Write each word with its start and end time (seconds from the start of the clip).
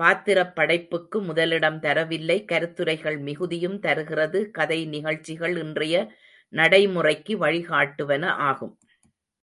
பாத்திரப்படைப்புக்கு 0.00 1.18
முதலிடம் 1.20 1.78
தரவில்லை 1.78 2.36
கருத்துரைகள் 2.44 3.18
மிகுதியும் 3.18 3.76
தருகிறது 3.80 4.50
கதை 4.50 4.80
நிகழ்ச்சிகள் 4.86 5.56
இன்றைய 5.56 5.96
நடைமுறைக்கு 6.52 7.36
வழிகாட்டுவன 7.38 8.24
ஆகும். 8.48 8.74